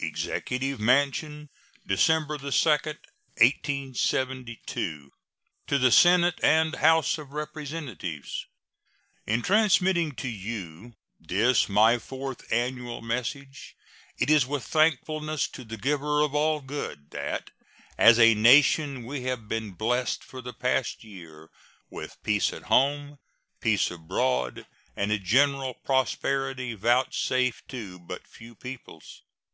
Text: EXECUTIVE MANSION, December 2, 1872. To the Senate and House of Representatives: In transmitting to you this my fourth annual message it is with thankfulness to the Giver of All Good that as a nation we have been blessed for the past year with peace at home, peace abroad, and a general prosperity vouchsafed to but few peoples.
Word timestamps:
EXECUTIVE 0.00 0.80
MANSION, 0.80 1.50
December 1.86 2.38
2, 2.38 2.44
1872. 2.46 5.10
To 5.66 5.78
the 5.78 5.90
Senate 5.92 6.40
and 6.42 6.76
House 6.76 7.18
of 7.18 7.32
Representatives: 7.34 8.46
In 9.26 9.42
transmitting 9.42 10.12
to 10.12 10.28
you 10.30 10.94
this 11.20 11.68
my 11.68 11.98
fourth 11.98 12.50
annual 12.50 13.02
message 13.02 13.76
it 14.16 14.30
is 14.30 14.46
with 14.46 14.64
thankfulness 14.64 15.46
to 15.48 15.62
the 15.62 15.76
Giver 15.76 16.22
of 16.22 16.34
All 16.34 16.62
Good 16.62 17.10
that 17.10 17.50
as 17.98 18.18
a 18.18 18.32
nation 18.34 19.04
we 19.04 19.24
have 19.24 19.46
been 19.46 19.72
blessed 19.72 20.24
for 20.24 20.40
the 20.40 20.54
past 20.54 21.04
year 21.04 21.50
with 21.90 22.16
peace 22.22 22.54
at 22.54 22.62
home, 22.62 23.18
peace 23.60 23.90
abroad, 23.90 24.64
and 24.96 25.12
a 25.12 25.18
general 25.18 25.74
prosperity 25.74 26.72
vouchsafed 26.72 27.68
to 27.68 27.98
but 27.98 28.26
few 28.26 28.54
peoples. 28.54 29.20